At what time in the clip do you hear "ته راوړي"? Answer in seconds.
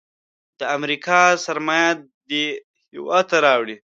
3.31-3.75